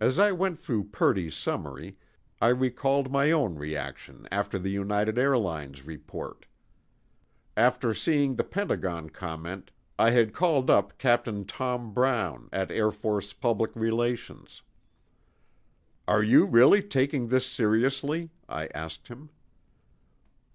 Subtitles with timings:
[0.00, 1.98] As I went through Purdy's summary,
[2.40, 6.46] I recalled my own reaction after the United Airlines report.
[7.54, 13.34] After seeing the Pentagon comment, I had called up Captain Tom Brown, at Air Force
[13.34, 14.62] Public Relations.
[16.08, 19.28] "Are you really taking this seriously?" I asked him.